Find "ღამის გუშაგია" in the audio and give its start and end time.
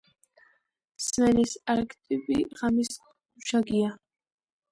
2.61-3.93